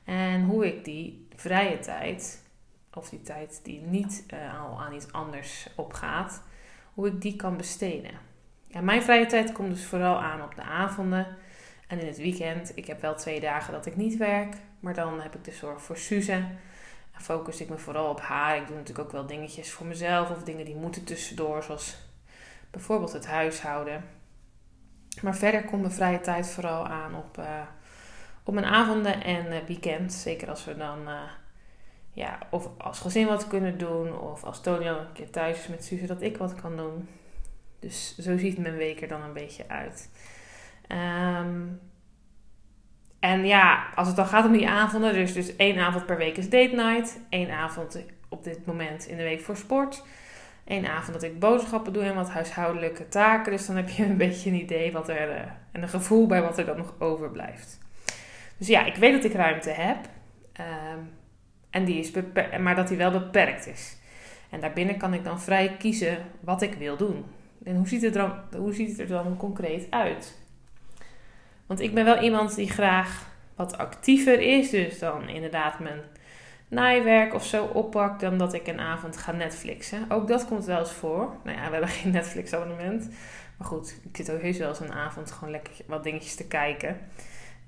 En 0.04 0.44
hoe 0.44 0.66
ik 0.66 0.84
die 0.84 1.26
vrije 1.36 1.78
tijd 1.78 2.42
of 2.94 3.08
die 3.08 3.22
tijd 3.22 3.60
die 3.62 3.80
niet 3.80 4.24
uh, 4.34 4.60
al 4.60 4.80
aan 4.80 4.94
iets 4.94 5.12
anders 5.12 5.68
opgaat, 5.76 6.42
hoe 6.94 7.06
ik 7.06 7.20
die 7.20 7.36
kan 7.36 7.56
besteden. 7.56 8.10
Ja, 8.66 8.80
mijn 8.80 9.02
vrije 9.02 9.26
tijd 9.26 9.52
komt 9.52 9.70
dus 9.70 9.84
vooral 9.84 10.20
aan 10.20 10.42
op 10.42 10.54
de 10.54 10.62
avonden 10.62 11.26
en 11.88 12.00
in 12.00 12.06
het 12.06 12.16
weekend. 12.16 12.72
Ik 12.74 12.86
heb 12.86 13.00
wel 13.00 13.14
twee 13.14 13.40
dagen 13.40 13.72
dat 13.72 13.86
ik 13.86 13.96
niet 13.96 14.16
werk, 14.16 14.54
maar 14.80 14.94
dan 14.94 15.20
heb 15.20 15.34
ik 15.34 15.44
de 15.44 15.52
zorg 15.52 15.82
voor 15.82 15.96
Suze. 15.96 16.32
En 17.12 17.20
focus 17.20 17.60
ik 17.60 17.68
me 17.68 17.78
vooral 17.78 18.10
op 18.10 18.20
haar. 18.20 18.56
Ik 18.56 18.66
doe 18.66 18.76
natuurlijk 18.76 19.06
ook 19.06 19.12
wel 19.12 19.26
dingetjes 19.26 19.70
voor 19.70 19.86
mezelf 19.86 20.30
of 20.30 20.42
dingen 20.42 20.64
die 20.64 20.76
moeten 20.76 21.04
tussendoor, 21.04 21.62
zoals 21.62 21.96
bijvoorbeeld 22.70 23.12
het 23.12 23.26
huishouden. 23.26 24.04
Maar 25.22 25.36
verder 25.36 25.64
komt 25.64 25.82
mijn 25.82 25.94
vrije 25.94 26.20
tijd 26.20 26.48
vooral 26.48 26.86
aan 26.86 27.14
op, 27.14 27.38
uh, 27.38 27.60
op 28.42 28.54
mijn 28.54 28.66
avonden 28.66 29.22
en 29.22 29.46
uh, 29.46 29.58
weekend. 29.66 30.12
Zeker 30.12 30.48
als 30.48 30.64
we 30.64 30.76
dan 30.76 31.08
ja, 32.18 32.38
of 32.50 32.68
als 32.78 32.98
gezin 32.98 33.26
wat 33.26 33.46
kunnen 33.46 33.78
doen. 33.78 34.18
Of 34.18 34.44
als 34.44 34.60
Tony 34.60 34.88
al 34.88 34.98
een 34.98 35.12
keer 35.12 35.30
thuis 35.30 35.58
is 35.58 35.68
met 35.68 35.84
Suze, 35.84 36.06
dat 36.06 36.22
ik 36.22 36.36
wat 36.36 36.54
kan 36.54 36.76
doen. 36.76 37.08
Dus 37.78 38.18
zo 38.18 38.38
ziet 38.38 38.58
mijn 38.58 38.76
week 38.76 39.02
er 39.02 39.08
dan 39.08 39.22
een 39.22 39.32
beetje 39.32 39.68
uit. 39.68 40.10
Um, 40.88 41.80
en 43.38 43.46
ja, 43.46 43.86
als 43.94 44.06
het 44.06 44.16
dan 44.16 44.26
gaat 44.26 44.46
om 44.46 44.52
die 44.52 44.68
avonden, 44.68 45.12
dus, 45.12 45.32
dus 45.32 45.56
één 45.56 45.78
avond 45.78 46.06
per 46.06 46.16
week 46.16 46.36
is 46.36 46.48
date 46.48 46.74
night. 46.74 47.20
één 47.28 47.50
avond 47.50 48.04
op 48.28 48.44
dit 48.44 48.66
moment 48.66 49.06
in 49.06 49.16
de 49.16 49.22
week 49.22 49.40
voor 49.40 49.56
sport. 49.56 50.02
één 50.64 50.86
avond 50.86 51.12
dat 51.12 51.22
ik 51.22 51.38
boodschappen 51.38 51.92
doe 51.92 52.02
en 52.02 52.14
wat 52.14 52.30
huishoudelijke 52.30 53.08
taken. 53.08 53.52
Dus 53.52 53.66
dan 53.66 53.76
heb 53.76 53.88
je 53.88 54.04
een 54.04 54.16
beetje 54.26 54.50
een 54.50 54.60
idee 54.60 54.92
wat 54.92 55.08
er, 55.08 55.28
uh, 55.28 55.40
en 55.72 55.82
een 55.82 55.88
gevoel 55.88 56.26
bij 56.26 56.42
wat 56.42 56.58
er 56.58 56.64
dan 56.64 56.76
nog 56.76 56.94
overblijft. 56.98 57.78
Dus 58.56 58.66
ja, 58.66 58.84
ik 58.84 58.96
weet 58.96 59.12
dat 59.12 59.24
ik 59.24 59.32
ruimte 59.32 59.70
heb. 59.70 59.96
Um, 60.60 61.10
en 61.70 61.84
die 61.84 61.98
is 61.98 62.10
maar 62.60 62.76
dat 62.76 62.88
die 62.88 62.96
wel 62.96 63.10
beperkt 63.10 63.66
is. 63.66 63.96
En 64.50 64.60
daarbinnen 64.60 64.96
kan 64.96 65.14
ik 65.14 65.24
dan 65.24 65.40
vrij 65.40 65.76
kiezen 65.76 66.18
wat 66.40 66.62
ik 66.62 66.74
wil 66.74 66.96
doen. 66.96 67.24
En 67.64 67.76
hoe 67.76 67.88
ziet 67.88 68.02
het, 68.02 68.14
dan, 68.14 68.32
hoe 68.56 68.74
ziet 68.74 68.88
het 68.88 68.98
er 68.98 69.08
dan 69.08 69.36
concreet 69.36 69.86
uit? 69.90 70.38
Want 71.68 71.80
ik 71.80 71.94
ben 71.94 72.04
wel 72.04 72.22
iemand 72.22 72.54
die 72.54 72.70
graag 72.70 73.26
wat 73.54 73.78
actiever 73.78 74.40
is. 74.40 74.70
Dus 74.70 74.98
dan 74.98 75.28
inderdaad 75.28 75.78
mijn 75.78 76.00
naaiwerk 76.68 77.34
of 77.34 77.46
zo 77.46 77.64
oppakt 77.64 78.20
dan 78.20 78.38
dat 78.38 78.54
ik 78.54 78.66
een 78.66 78.80
avond 78.80 79.16
ga 79.16 79.32
Netflixen. 79.32 80.04
Ook 80.08 80.28
dat 80.28 80.46
komt 80.46 80.64
wel 80.64 80.78
eens 80.78 80.92
voor. 80.92 81.36
Nou 81.44 81.56
ja, 81.56 81.64
we 81.64 81.72
hebben 81.72 81.88
geen 81.98 82.12
Netflix 82.12 82.52
abonnement. 82.52 83.08
Maar 83.56 83.66
goed, 83.66 84.00
ik 84.10 84.16
zit 84.16 84.30
ook 84.30 84.40
heus 84.40 84.58
wel 84.58 84.68
eens 84.68 84.80
een 84.80 84.92
avond 84.92 85.30
gewoon 85.30 85.50
lekker 85.50 85.72
wat 85.86 86.04
dingetjes 86.04 86.34
te 86.34 86.46
kijken. 86.46 87.00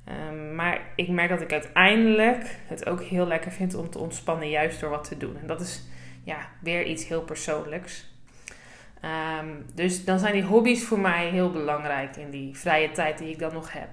Ehm, 0.05 0.55
maar 0.55 0.81
ik 0.97 1.09
merk 1.09 1.29
dat 1.29 1.41
ik 1.41 1.53
uiteindelijk 1.53 2.57
het 2.67 2.87
ook 2.87 3.03
heel 3.03 3.27
lekker 3.27 3.53
vind 3.53 3.75
om 3.75 3.91
te 3.91 3.99
ontspannen, 3.99 4.49
juist 4.49 4.81
door 4.81 4.91
wat 4.91 5.05
te 5.09 5.17
doen. 5.17 5.37
En 5.37 5.47
dat 5.47 5.61
is 5.61 5.83
ja, 6.25 6.49
weer 6.61 6.87
iets 6.87 7.09
heel 7.09 7.23
persoonlijks. 7.23 8.10
Ehm, 9.01 9.49
dus 9.75 10.05
dan 10.05 10.19
zijn 10.19 10.33
die 10.33 10.45
hobby's 10.45 10.85
voor 10.85 10.99
mij 10.99 11.29
heel 11.29 11.51
belangrijk 11.51 12.17
in 12.17 12.31
die 12.31 12.57
vrije 12.57 12.91
tijd 12.91 13.19
die 13.19 13.31
ik 13.31 13.39
dan 13.39 13.53
nog 13.53 13.73
heb. 13.73 13.89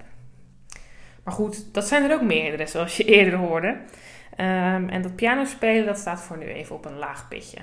Maar 1.24 1.34
goed, 1.34 1.74
dat 1.74 1.88
zijn 1.88 2.10
er 2.10 2.14
ook 2.14 2.22
meerdere, 2.22 2.66
zoals 2.66 2.96
je 2.96 3.04
eerder 3.04 3.38
hoorde. 3.38 3.68
Um, 3.68 4.88
en 4.88 5.02
dat 5.02 5.16
piano 5.16 5.44
spelen, 5.44 5.86
dat 5.86 5.98
staat 5.98 6.20
voor 6.20 6.38
nu 6.38 6.46
even 6.46 6.76
op 6.76 6.84
een 6.84 6.98
laag 6.98 7.28
pitje. 7.28 7.58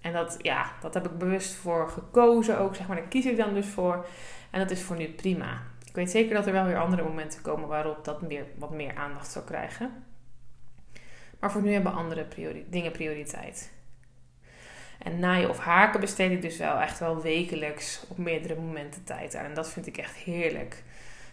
En 0.00 0.12
dat, 0.12 0.36
ja, 0.38 0.72
dat 0.80 0.94
heb 0.94 1.06
ik 1.06 1.18
bewust 1.18 1.54
voor 1.54 1.88
gekozen 1.88 2.58
ook, 2.58 2.74
zeg 2.74 2.86
maar. 2.86 2.96
Daar 2.96 3.08
kies 3.08 3.26
ik 3.26 3.36
dan 3.36 3.54
dus 3.54 3.66
voor. 3.66 4.06
En 4.50 4.60
dat 4.60 4.70
is 4.70 4.82
voor 4.82 4.96
nu 4.96 5.08
prima. 5.08 5.62
Ik 5.84 5.94
weet 5.94 6.10
zeker 6.10 6.34
dat 6.34 6.46
er 6.46 6.52
wel 6.52 6.64
weer 6.64 6.80
andere 6.80 7.02
momenten 7.02 7.42
komen 7.42 7.68
waarop 7.68 8.04
dat 8.04 8.22
meer, 8.22 8.44
wat 8.58 8.70
meer 8.70 8.94
aandacht 8.94 9.30
zal 9.30 9.42
krijgen. 9.42 10.04
Maar 11.40 11.52
voor 11.52 11.62
nu 11.62 11.72
hebben 11.72 11.94
andere 11.94 12.26
dingen 12.68 12.92
prioriteit. 12.92 13.72
En 15.02 15.18
naaien 15.18 15.50
of 15.50 15.58
haken 15.58 16.00
besteed 16.00 16.30
ik 16.30 16.42
dus 16.42 16.56
wel 16.56 16.80
echt 16.80 16.98
wel 16.98 17.22
wekelijks 17.22 18.04
op 18.08 18.18
meerdere 18.18 18.54
momenten 18.54 19.04
tijd 19.04 19.34
aan. 19.34 19.44
En 19.44 19.54
dat 19.54 19.70
vind 19.70 19.86
ik 19.86 19.96
echt 19.96 20.14
heerlijk. 20.14 20.82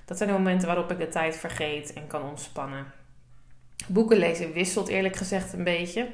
Dat 0.06 0.18
zijn 0.18 0.30
de 0.30 0.36
momenten 0.36 0.68
waarop 0.68 0.92
ik 0.92 0.98
de 0.98 1.08
tijd 1.08 1.36
vergeet 1.36 1.94
en 1.94 2.08
kan 2.08 2.24
ontspannen. 2.24 2.86
Boeken 3.88 4.18
lezen 4.18 4.54
wisselt 4.54 4.88
eerlijk 4.88 5.16
gezegd 5.16 5.54
een 5.54 5.64
beetje. 5.64 6.08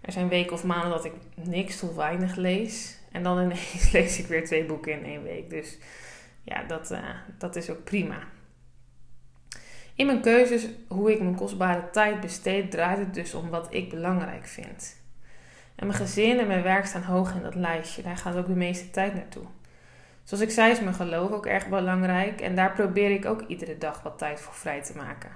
Er 0.00 0.12
zijn 0.12 0.28
weken 0.28 0.52
of 0.52 0.64
maanden 0.64 0.90
dat 0.90 1.04
ik 1.04 1.12
niks 1.34 1.78
tot 1.78 1.94
weinig 1.94 2.36
lees. 2.36 2.98
En 3.12 3.22
dan 3.22 3.42
ineens 3.42 3.90
lees 3.92 4.18
ik 4.18 4.26
weer 4.26 4.44
twee 4.44 4.64
boeken 4.64 4.92
in 4.92 5.04
één 5.04 5.22
week. 5.22 5.50
Dus 5.50 5.78
ja, 6.42 6.62
dat, 6.62 6.90
uh, 6.90 6.98
dat 7.38 7.56
is 7.56 7.70
ook 7.70 7.84
prima. 7.84 8.18
In 9.94 10.06
mijn 10.06 10.20
keuzes, 10.20 10.66
hoe 10.88 11.12
ik 11.12 11.20
mijn 11.20 11.34
kostbare 11.34 11.90
tijd 11.90 12.20
besteed, 12.20 12.70
draait 12.70 12.98
het 12.98 13.14
dus 13.14 13.34
om 13.34 13.50
wat 13.50 13.66
ik 13.70 13.90
belangrijk 13.90 14.46
vind. 14.46 15.02
En 15.74 15.86
mijn 15.86 15.98
gezin 15.98 16.38
en 16.38 16.46
mijn 16.46 16.62
werk 16.62 16.86
staan 16.86 17.02
hoog 17.02 17.34
in 17.34 17.42
dat 17.42 17.54
lijstje. 17.54 18.02
Daar 18.02 18.16
gaat 18.16 18.36
ook 18.36 18.46
de 18.46 18.54
meeste 18.54 18.90
tijd 18.90 19.14
naartoe. 19.14 19.44
Zoals 20.24 20.42
ik 20.42 20.50
zei, 20.50 20.70
is 20.70 20.80
mijn 20.80 20.94
geloof 20.94 21.30
ook 21.30 21.46
erg 21.46 21.68
belangrijk. 21.68 22.40
En 22.40 22.54
daar 22.54 22.72
probeer 22.72 23.10
ik 23.10 23.24
ook 23.24 23.42
iedere 23.46 23.78
dag 23.78 24.02
wat 24.02 24.18
tijd 24.18 24.40
voor 24.40 24.54
vrij 24.54 24.82
te 24.82 24.96
maken. 24.96 25.30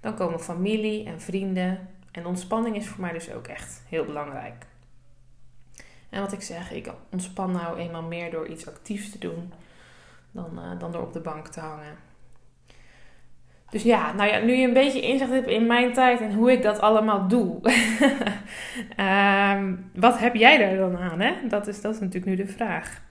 Dan 0.00 0.14
komen 0.14 0.40
familie 0.40 1.06
en 1.06 1.20
vrienden. 1.20 1.88
En 2.10 2.26
ontspanning 2.26 2.76
is 2.76 2.88
voor 2.88 3.00
mij 3.00 3.12
dus 3.12 3.32
ook 3.32 3.46
echt 3.46 3.82
heel 3.88 4.04
belangrijk. 4.04 4.66
En 6.10 6.20
wat 6.20 6.32
ik 6.32 6.42
zeg, 6.42 6.72
ik 6.72 6.90
ontspan 7.10 7.52
nou 7.52 7.78
eenmaal 7.78 8.02
meer 8.02 8.30
door 8.30 8.46
iets 8.46 8.68
actiefs 8.68 9.10
te 9.10 9.18
doen 9.18 9.52
dan, 10.30 10.58
uh, 10.58 10.78
dan 10.78 10.92
door 10.92 11.02
op 11.02 11.12
de 11.12 11.20
bank 11.20 11.48
te 11.48 11.60
hangen. 11.60 11.96
Dus 13.70 13.82
ja, 13.82 14.12
nou 14.12 14.30
ja, 14.30 14.38
nu 14.38 14.52
je 14.52 14.66
een 14.66 14.72
beetje 14.72 15.00
inzicht 15.00 15.30
hebt 15.30 15.48
in 15.48 15.66
mijn 15.66 15.92
tijd 15.92 16.20
en 16.20 16.34
hoe 16.34 16.52
ik 16.52 16.62
dat 16.62 16.80
allemaal 16.80 17.28
doe. 17.28 17.60
um, 19.56 19.90
wat 20.04 20.18
heb 20.18 20.34
jij 20.34 20.58
daar 20.58 20.76
dan 20.76 20.98
aan? 20.98 21.20
Hè? 21.20 21.32
Dat, 21.48 21.66
is, 21.66 21.80
dat 21.80 21.94
is 21.94 22.00
natuurlijk 22.00 22.26
nu 22.26 22.36
de 22.36 22.52
vraag. 22.52 23.02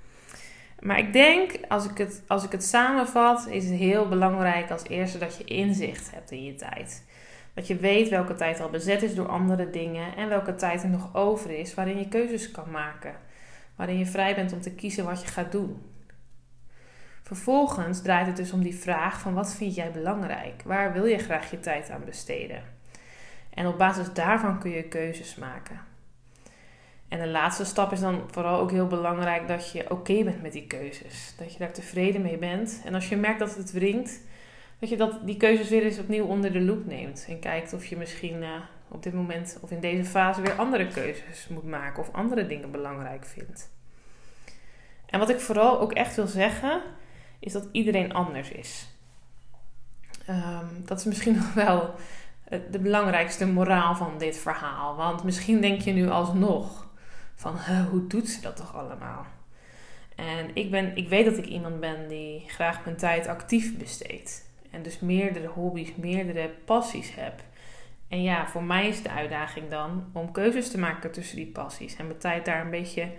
Maar 0.79 0.97
ik 0.97 1.13
denk, 1.13 1.51
als 1.67 1.89
ik, 1.89 1.97
het, 1.97 2.23
als 2.27 2.43
ik 2.43 2.51
het 2.51 2.63
samenvat, 2.63 3.47
is 3.47 3.69
het 3.69 3.79
heel 3.79 4.07
belangrijk 4.07 4.71
als 4.71 4.83
eerste 4.83 5.17
dat 5.17 5.37
je 5.37 5.43
inzicht 5.43 6.11
hebt 6.13 6.31
in 6.31 6.43
je 6.43 6.55
tijd. 6.55 7.05
Dat 7.53 7.67
je 7.67 7.75
weet 7.75 8.09
welke 8.09 8.35
tijd 8.35 8.59
al 8.59 8.69
bezet 8.69 9.03
is 9.03 9.15
door 9.15 9.27
andere 9.27 9.69
dingen 9.69 10.15
en 10.15 10.29
welke 10.29 10.55
tijd 10.55 10.83
er 10.83 10.89
nog 10.89 11.15
over 11.15 11.51
is 11.59 11.73
waarin 11.73 11.97
je 11.97 12.07
keuzes 12.07 12.51
kan 12.51 12.71
maken. 12.71 13.13
Waarin 13.75 13.97
je 13.97 14.05
vrij 14.05 14.35
bent 14.35 14.53
om 14.53 14.61
te 14.61 14.71
kiezen 14.71 15.05
wat 15.05 15.21
je 15.21 15.27
gaat 15.27 15.51
doen. 15.51 15.81
Vervolgens 17.29 18.01
draait 18.01 18.27
het 18.27 18.35
dus 18.35 18.51
om 18.51 18.63
die 18.63 18.75
vraag 18.75 19.19
van 19.19 19.33
wat 19.33 19.53
vind 19.53 19.75
jij 19.75 19.91
belangrijk? 19.91 20.61
Waar 20.65 20.93
wil 20.93 21.05
je 21.05 21.17
graag 21.17 21.51
je 21.51 21.59
tijd 21.59 21.89
aan 21.89 22.03
besteden? 22.05 22.63
En 23.53 23.67
op 23.67 23.77
basis 23.77 24.13
daarvan 24.13 24.59
kun 24.59 24.71
je 24.71 24.83
keuzes 24.83 25.35
maken. 25.35 25.79
En 27.07 27.19
de 27.19 27.27
laatste 27.27 27.65
stap 27.65 27.91
is 27.91 27.99
dan 27.99 28.21
vooral 28.31 28.59
ook 28.59 28.71
heel 28.71 28.87
belangrijk 28.87 29.47
dat 29.47 29.71
je 29.71 29.91
oké 29.91 30.23
bent 30.23 30.41
met 30.41 30.51
die 30.51 30.67
keuzes. 30.67 31.33
Dat 31.37 31.53
je 31.53 31.59
daar 31.59 31.71
tevreden 31.71 32.21
mee 32.21 32.37
bent. 32.37 32.81
En 32.85 32.93
als 32.93 33.09
je 33.09 33.15
merkt 33.15 33.39
dat 33.39 33.55
het 33.55 33.71
wringt, 33.71 34.21
dat 34.79 34.89
je 34.89 34.97
dat, 34.97 35.19
die 35.25 35.37
keuzes 35.37 35.69
weer 35.69 35.83
eens 35.83 35.99
opnieuw 35.99 36.25
onder 36.25 36.51
de 36.51 36.61
loep 36.61 36.85
neemt. 36.85 37.25
En 37.27 37.39
kijkt 37.39 37.73
of 37.73 37.85
je 37.85 37.97
misschien 37.97 38.41
uh, 38.41 38.49
op 38.87 39.03
dit 39.03 39.13
moment 39.13 39.57
of 39.61 39.71
in 39.71 39.79
deze 39.79 40.05
fase 40.05 40.41
weer 40.41 40.55
andere 40.55 40.87
keuzes 40.87 41.47
moet 41.47 41.67
maken 41.67 42.01
of 42.01 42.13
andere 42.13 42.47
dingen 42.47 42.71
belangrijk 42.71 43.25
vindt. 43.25 43.69
En 45.05 45.19
wat 45.19 45.29
ik 45.29 45.39
vooral 45.39 45.79
ook 45.79 45.93
echt 45.93 46.15
wil 46.15 46.27
zeggen, 46.27 46.81
is 47.39 47.53
dat 47.53 47.67
iedereen 47.71 48.13
anders 48.13 48.51
is. 48.51 48.87
Um, 50.29 50.85
dat 50.85 50.99
is 50.99 51.05
misschien 51.05 51.35
nog 51.35 51.53
wel 51.65 51.95
de 52.71 52.79
belangrijkste 52.79 53.47
moraal 53.47 53.95
van 53.95 54.17
dit 54.17 54.37
verhaal. 54.37 54.95
Want 54.95 55.23
misschien 55.23 55.61
denk 55.61 55.81
je 55.81 55.91
nu 55.91 56.09
alsnog 56.09 56.87
van 57.35 57.57
hoe 57.89 58.07
doet 58.07 58.29
ze 58.29 58.41
dat 58.41 58.55
toch 58.55 58.75
allemaal? 58.75 59.25
En 60.15 60.49
ik, 60.53 60.71
ben, 60.71 60.95
ik 60.95 61.09
weet 61.09 61.25
dat 61.25 61.37
ik 61.37 61.45
iemand 61.45 61.79
ben 61.79 62.07
die 62.07 62.43
graag 62.47 62.85
mijn 62.85 62.97
tijd 62.97 63.27
actief 63.27 63.77
besteedt. 63.77 64.47
En 64.71 64.83
dus 64.83 64.99
meerdere 64.99 65.47
hobby's, 65.47 65.95
meerdere 65.95 66.49
passies 66.65 67.15
heb. 67.15 67.41
En 68.07 68.23
ja, 68.23 68.47
voor 68.47 68.63
mij 68.63 68.87
is 68.87 69.01
de 69.01 69.09
uitdaging 69.09 69.69
dan 69.69 70.09
om 70.13 70.31
keuzes 70.31 70.71
te 70.71 70.77
maken 70.77 71.11
tussen 71.11 71.35
die 71.35 71.47
passies. 71.47 71.95
En 71.95 72.07
mijn 72.07 72.19
tijd 72.19 72.45
daar 72.45 72.61
een 72.61 72.69
beetje 72.69 73.11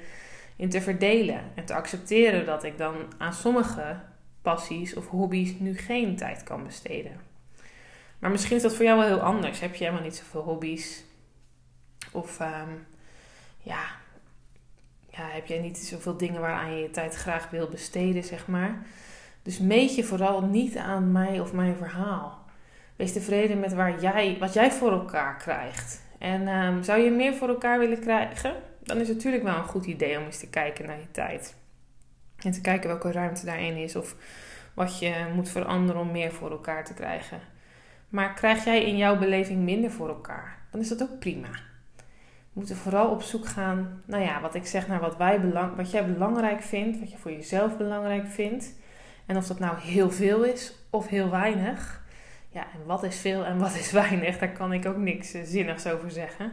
in 0.61 0.69
te 0.69 0.81
verdelen. 0.81 1.40
En 1.55 1.64
te 1.64 1.75
accepteren 1.75 2.47
dat 2.47 2.64
ik 2.64 2.79
dan 2.79 2.95
aan 3.19 3.33
sommige 3.33 4.00
passies 4.43 4.95
of 4.95 5.09
hobby's 5.09 5.59
nu 5.59 5.76
geen 5.76 6.17
tijd 6.17 6.43
kan 6.43 6.64
besteden. 6.64 7.21
Maar 8.19 8.31
misschien 8.31 8.57
is 8.57 8.62
dat 8.62 8.75
voor 8.75 8.85
jou 8.85 8.99
wel 8.99 9.07
heel 9.07 9.21
anders. 9.21 9.61
Heb 9.61 9.75
je 9.75 9.85
helemaal 9.85 10.05
niet 10.05 10.17
zoveel 10.17 10.43
hobby's? 10.43 11.05
Of 12.12 12.40
um, 12.40 12.87
ja, 13.59 13.85
ja, 15.11 15.29
heb 15.29 15.47
jij 15.47 15.59
niet 15.59 15.79
zoveel 15.79 16.17
dingen 16.17 16.40
waaraan 16.40 16.75
je 16.75 16.83
je 16.83 16.90
tijd 16.90 17.14
graag 17.14 17.50
wil 17.50 17.69
besteden, 17.69 18.25
zeg 18.25 18.47
maar. 18.47 18.87
Dus 19.43 19.59
meet 19.59 19.95
je 19.95 20.05
vooral 20.05 20.43
niet 20.43 20.76
aan 20.76 21.12
mij 21.12 21.40
of 21.40 21.52
mijn 21.52 21.76
verhaal. 21.76 22.38
Wees 22.97 23.12
tevreden 23.12 23.61
met 23.61 23.73
waar 23.73 24.00
jij, 24.00 24.37
wat 24.38 24.52
jij 24.52 24.73
voor 24.73 24.93
elkaar 24.93 25.37
krijgt. 25.37 26.02
En 26.19 26.49
um, 26.49 26.83
zou 26.83 27.00
je 27.00 27.11
meer 27.11 27.35
voor 27.35 27.49
elkaar 27.49 27.79
willen 27.79 28.00
krijgen? 28.00 28.55
Dan 28.90 29.00
is 29.00 29.09
het 29.09 29.16
natuurlijk 29.16 29.42
wel 29.42 29.56
een 29.56 29.64
goed 29.64 29.87
idee 29.87 30.18
om 30.18 30.25
eens 30.25 30.38
te 30.38 30.49
kijken 30.49 30.87
naar 30.87 30.99
je 30.99 31.11
tijd. 31.11 31.54
En 32.38 32.52
te 32.52 32.61
kijken 32.61 32.88
welke 32.88 33.12
ruimte 33.12 33.44
daarin 33.44 33.76
is 33.76 33.97
of 33.97 34.16
wat 34.75 34.99
je 34.99 35.26
moet 35.35 35.49
veranderen 35.49 36.00
om 36.00 36.11
meer 36.11 36.32
voor 36.32 36.50
elkaar 36.50 36.85
te 36.85 36.94
krijgen. 36.94 37.40
Maar 38.09 38.35
krijg 38.35 38.64
jij 38.64 38.85
in 38.85 38.97
jouw 38.97 39.18
beleving 39.18 39.62
minder 39.62 39.90
voor 39.90 40.09
elkaar, 40.09 40.59
dan 40.70 40.80
is 40.80 40.88
dat 40.88 41.02
ook 41.02 41.18
prima. 41.18 41.49
We 41.97 42.02
moeten 42.52 42.76
vooral 42.76 43.11
op 43.11 43.23
zoek 43.23 43.47
gaan, 43.47 44.02
nou 44.06 44.23
ja, 44.23 44.40
wat 44.40 44.54
ik 44.54 44.66
zeg, 44.66 44.88
naar 44.88 45.00
wat, 45.00 45.16
wij 45.16 45.40
belang, 45.40 45.76
wat 45.76 45.90
jij 45.90 46.06
belangrijk 46.12 46.62
vindt, 46.62 46.99
wat 46.99 47.11
je 47.11 47.18
voor 47.18 47.32
jezelf 47.32 47.76
belangrijk 47.76 48.26
vindt. 48.26 48.75
En 49.26 49.37
of 49.37 49.47
dat 49.47 49.59
nou 49.59 49.78
heel 49.80 50.11
veel 50.11 50.44
is 50.44 50.75
of 50.90 51.09
heel 51.09 51.30
weinig. 51.30 52.02
Ja, 52.50 52.66
en 52.75 52.87
wat 52.87 53.02
is 53.02 53.16
veel 53.16 53.45
en 53.45 53.59
wat 53.59 53.75
is 53.75 53.92
weinig, 54.02 54.38
daar 54.38 54.52
kan 54.52 54.73
ik 54.73 54.87
ook 54.87 54.97
niks 54.97 55.33
eh, 55.33 55.42
zinnigs 55.45 55.87
over 55.87 56.11
zeggen. 56.11 56.52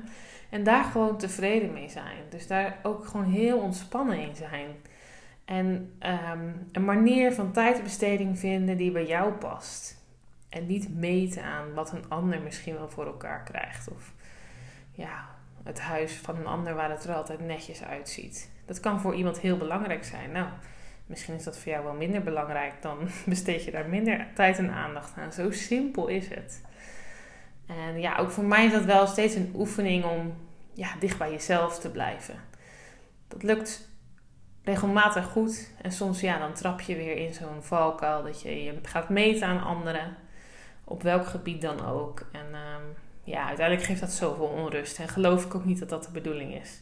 En 0.49 0.63
daar 0.63 0.83
gewoon 0.83 1.17
tevreden 1.17 1.73
mee 1.73 1.89
zijn. 1.89 2.23
Dus 2.29 2.47
daar 2.47 2.77
ook 2.83 3.05
gewoon 3.05 3.25
heel 3.25 3.59
ontspannen 3.59 4.19
in 4.19 4.35
zijn. 4.35 4.67
En 5.45 5.93
ehm, 5.99 6.49
een 6.71 6.85
manier 6.85 7.33
van 7.33 7.51
tijdbesteding 7.51 8.39
vinden 8.39 8.77
die 8.77 8.91
bij 8.91 9.05
jou 9.05 9.31
past. 9.31 10.05
En 10.49 10.65
niet 10.65 10.95
meten 10.95 11.43
aan 11.43 11.73
wat 11.73 11.91
een 11.91 12.09
ander 12.09 12.41
misschien 12.41 12.73
wel 12.73 12.89
voor 12.89 13.05
elkaar 13.05 13.43
krijgt. 13.43 13.87
Of 13.91 14.13
ja, 14.91 15.25
het 15.63 15.79
huis 15.79 16.13
van 16.13 16.35
een 16.35 16.47
ander 16.47 16.75
waar 16.75 16.89
het 16.89 17.03
er 17.03 17.15
altijd 17.15 17.39
netjes 17.39 17.83
uitziet. 17.83 18.51
Dat 18.65 18.79
kan 18.79 19.01
voor 19.01 19.15
iemand 19.15 19.39
heel 19.39 19.57
belangrijk 19.57 20.03
zijn. 20.03 20.31
Nou, 20.31 20.47
misschien 21.07 21.35
is 21.35 21.43
dat 21.43 21.57
voor 21.57 21.71
jou 21.71 21.83
wel 21.83 21.93
minder 21.93 22.23
belangrijk. 22.23 22.81
Dan 22.81 22.97
besteed 23.25 23.63
je 23.63 23.71
daar 23.71 23.89
minder 23.89 24.27
tijd 24.35 24.57
en 24.57 24.71
aandacht 24.71 25.17
aan. 25.17 25.33
Zo 25.33 25.51
simpel 25.51 26.07
is 26.07 26.27
het. 26.27 26.61
En 27.67 27.99
ja, 27.99 28.17
ook 28.17 28.31
voor 28.31 28.43
mij 28.43 28.65
is 28.65 28.71
dat 28.71 28.85
wel 28.85 29.07
steeds 29.07 29.35
een 29.35 29.51
oefening 29.55 30.05
om 30.05 30.33
ja, 30.73 30.95
dicht 30.99 31.17
bij 31.17 31.31
jezelf 31.31 31.79
te 31.79 31.91
blijven. 31.91 32.35
Dat 33.27 33.43
lukt 33.43 33.89
regelmatig 34.63 35.25
goed. 35.25 35.71
En 35.81 35.91
soms 35.91 36.21
ja, 36.21 36.39
dan 36.39 36.53
trap 36.53 36.81
je 36.81 36.95
weer 36.95 37.17
in 37.17 37.33
zo'n 37.33 37.63
valkuil 37.63 38.23
dat 38.23 38.41
je 38.41 38.63
je 38.63 38.73
gaat 38.83 39.09
meten 39.09 39.47
aan 39.47 39.63
anderen. 39.63 40.15
Op 40.83 41.03
welk 41.03 41.25
gebied 41.25 41.61
dan 41.61 41.85
ook. 41.85 42.19
En 42.31 42.45
ehm, 42.53 42.83
ja, 43.23 43.47
uiteindelijk 43.47 43.87
geeft 43.87 43.99
dat 43.99 44.11
zoveel 44.11 44.45
onrust. 44.45 44.99
En 44.99 45.07
geloof 45.07 45.45
ik 45.45 45.55
ook 45.55 45.65
niet 45.65 45.79
dat 45.79 45.89
dat 45.89 46.03
de 46.03 46.11
bedoeling 46.11 46.55
is. 46.61 46.81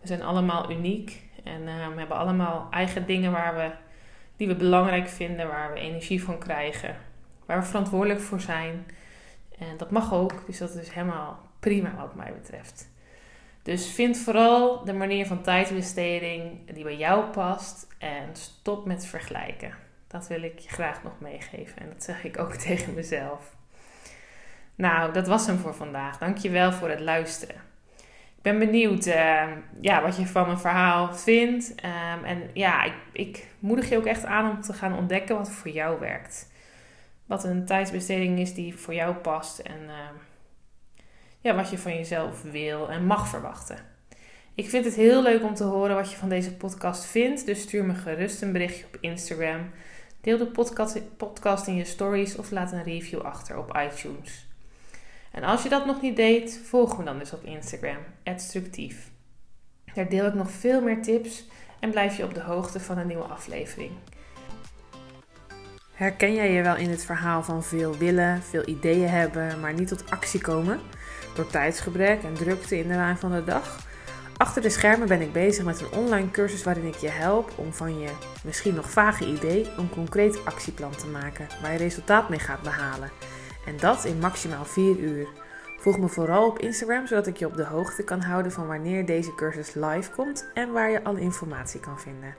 We 0.00 0.06
zijn 0.06 0.22
allemaal 0.22 0.70
uniek. 0.70 1.22
En 1.46 1.62
uh, 1.62 1.88
we 1.88 1.98
hebben 1.98 2.16
allemaal 2.16 2.68
eigen 2.70 3.06
dingen 3.06 3.32
waar 3.32 3.54
we, 3.54 3.70
die 4.36 4.46
we 4.46 4.56
belangrijk 4.56 5.08
vinden. 5.08 5.48
Waar 5.48 5.72
we 5.72 5.78
energie 5.80 6.22
van 6.22 6.38
krijgen. 6.38 6.96
Waar 7.46 7.58
we 7.58 7.66
verantwoordelijk 7.66 8.20
voor 8.20 8.40
zijn. 8.40 8.86
En 9.58 9.76
dat 9.76 9.90
mag 9.90 10.12
ook. 10.12 10.46
Dus 10.46 10.58
dat 10.58 10.74
is 10.74 10.88
helemaal 10.88 11.38
prima 11.60 11.94
wat 11.96 12.14
mij 12.14 12.32
betreft. 12.32 12.88
Dus 13.62 13.90
vind 13.90 14.18
vooral 14.18 14.84
de 14.84 14.92
manier 14.92 15.26
van 15.26 15.42
tijdbesteding 15.42 16.72
die 16.74 16.84
bij 16.84 16.96
jou 16.96 17.24
past 17.24 17.86
en 17.98 18.28
stop 18.32 18.86
met 18.86 19.06
vergelijken. 19.06 19.74
Dat 20.06 20.26
wil 20.26 20.42
ik 20.42 20.58
je 20.58 20.68
graag 20.68 21.02
nog 21.02 21.20
meegeven. 21.20 21.82
En 21.82 21.88
dat 21.88 22.02
zeg 22.02 22.24
ik 22.24 22.38
ook 22.38 22.52
tegen 22.66 22.94
mezelf. 22.94 23.56
Nou, 24.74 25.12
dat 25.12 25.26
was 25.26 25.46
hem 25.46 25.58
voor 25.58 25.74
vandaag. 25.74 26.18
Dankjewel 26.18 26.72
voor 26.72 26.88
het 26.88 27.00
luisteren. 27.00 27.56
Ben 28.46 28.58
benieuwd 28.58 29.06
uh, 29.06 29.42
ja, 29.80 30.02
wat 30.02 30.16
je 30.16 30.26
van 30.26 30.46
mijn 30.46 30.58
verhaal 30.58 31.14
vindt. 31.14 31.70
Um, 31.70 32.24
en 32.24 32.50
ja, 32.54 32.84
ik, 32.84 32.94
ik 33.12 33.46
moedig 33.58 33.88
je 33.88 33.96
ook 33.96 34.06
echt 34.06 34.24
aan 34.24 34.50
om 34.50 34.60
te 34.60 34.72
gaan 34.72 34.96
ontdekken 34.98 35.36
wat 35.36 35.50
voor 35.50 35.70
jou 35.70 36.00
werkt. 36.00 36.50
Wat 37.24 37.44
een 37.44 37.64
tijdsbesteding 37.64 38.38
is 38.38 38.54
die 38.54 38.76
voor 38.76 38.94
jou 38.94 39.14
past. 39.14 39.58
En 39.58 39.80
uh, 39.82 39.92
ja, 41.40 41.54
wat 41.54 41.70
je 41.70 41.78
van 41.78 41.94
jezelf 41.94 42.42
wil 42.42 42.90
en 42.90 43.06
mag 43.06 43.28
verwachten. 43.28 43.78
Ik 44.54 44.68
vind 44.68 44.84
het 44.84 44.94
heel 44.94 45.22
leuk 45.22 45.42
om 45.42 45.54
te 45.54 45.64
horen 45.64 45.96
wat 45.96 46.10
je 46.10 46.16
van 46.16 46.28
deze 46.28 46.56
podcast 46.56 47.04
vindt. 47.04 47.46
Dus 47.46 47.60
stuur 47.60 47.84
me 47.84 47.94
gerust 47.94 48.42
een 48.42 48.52
berichtje 48.52 48.84
op 48.86 48.96
Instagram. 49.00 49.70
Deel 50.20 50.38
de 50.38 50.50
podcast 51.16 51.66
in 51.66 51.76
je 51.76 51.84
stories 51.84 52.36
of 52.36 52.50
laat 52.50 52.72
een 52.72 52.84
review 52.84 53.20
achter 53.20 53.58
op 53.58 53.78
iTunes. 53.90 54.45
En 55.36 55.44
als 55.44 55.62
je 55.62 55.68
dat 55.68 55.86
nog 55.86 56.00
niet 56.00 56.16
deed, 56.16 56.60
volg 56.64 56.98
me 56.98 57.04
dan 57.04 57.18
dus 57.18 57.32
op 57.32 57.44
Instagram, 57.44 57.98
Structief. 58.36 59.10
Daar 59.94 60.08
deel 60.08 60.26
ik 60.26 60.34
nog 60.34 60.50
veel 60.50 60.80
meer 60.80 61.02
tips 61.02 61.48
en 61.80 61.90
blijf 61.90 62.16
je 62.16 62.24
op 62.24 62.34
de 62.34 62.40
hoogte 62.40 62.80
van 62.80 62.98
een 62.98 63.06
nieuwe 63.06 63.24
aflevering. 63.24 63.90
Herken 65.92 66.34
jij 66.34 66.52
je 66.52 66.62
wel 66.62 66.76
in 66.76 66.90
het 66.90 67.04
verhaal 67.04 67.42
van 67.42 67.62
veel 67.64 67.96
willen, 67.96 68.42
veel 68.42 68.68
ideeën 68.68 69.08
hebben, 69.08 69.60
maar 69.60 69.72
niet 69.74 69.88
tot 69.88 70.10
actie 70.10 70.40
komen? 70.40 70.80
Door 71.34 71.46
tijdsgebrek 71.46 72.22
en 72.22 72.34
drukte 72.34 72.78
in 72.78 72.88
de 72.88 72.94
waan 72.94 73.18
van 73.18 73.32
de 73.32 73.44
dag? 73.44 73.86
Achter 74.36 74.62
de 74.62 74.70
schermen 74.70 75.08
ben 75.08 75.20
ik 75.20 75.32
bezig 75.32 75.64
met 75.64 75.80
een 75.80 75.92
online 75.92 76.30
cursus 76.30 76.62
waarin 76.62 76.86
ik 76.86 76.96
je 76.96 77.10
help 77.10 77.52
om 77.56 77.72
van 77.72 77.98
je 77.98 78.10
misschien 78.44 78.74
nog 78.74 78.90
vage 78.90 79.26
idee 79.26 79.66
een 79.76 79.90
concreet 79.90 80.44
actieplan 80.44 80.96
te 80.96 81.06
maken 81.06 81.46
waar 81.62 81.72
je 81.72 81.78
resultaat 81.78 82.28
mee 82.28 82.38
gaat 82.38 82.62
behalen. 82.62 83.10
En 83.66 83.76
dat 83.80 84.04
in 84.04 84.18
maximaal 84.18 84.64
4 84.64 84.98
uur. 84.98 85.26
Volg 85.78 85.98
me 85.98 86.08
vooral 86.08 86.46
op 86.46 86.58
Instagram 86.58 87.06
zodat 87.06 87.26
ik 87.26 87.36
je 87.36 87.46
op 87.46 87.56
de 87.56 87.64
hoogte 87.64 88.04
kan 88.04 88.20
houden 88.20 88.52
van 88.52 88.66
wanneer 88.66 89.06
deze 89.06 89.34
cursus 89.34 89.74
live 89.74 90.10
komt 90.10 90.48
en 90.54 90.72
waar 90.72 90.90
je 90.90 91.04
alle 91.04 91.20
informatie 91.20 91.80
kan 91.80 92.00
vinden. 92.00 92.34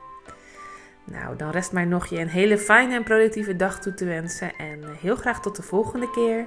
Nou, 1.03 1.35
dan 1.35 1.49
rest 1.49 1.71
mij 1.71 1.85
nog 1.85 2.05
je 2.05 2.19
een 2.19 2.27
hele 2.27 2.57
fijne 2.57 2.95
en 2.95 3.03
productieve 3.03 3.55
dag 3.55 3.79
toe 3.79 3.93
te 3.93 4.05
wensen 4.05 4.55
en 4.55 4.83
heel 5.01 5.15
graag 5.15 5.41
tot 5.41 5.55
de 5.55 5.63
volgende 5.63 6.09
keer. 6.11 6.45